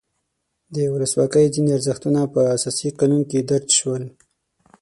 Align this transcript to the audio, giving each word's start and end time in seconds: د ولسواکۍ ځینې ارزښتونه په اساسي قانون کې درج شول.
د 0.75 0.77
ولسواکۍ 0.93 1.45
ځینې 1.53 1.69
ارزښتونه 1.77 2.21
په 2.33 2.41
اساسي 2.55 2.87
قانون 2.99 3.21
کې 3.29 3.39
درج 3.49 3.69
شول. 3.79 4.03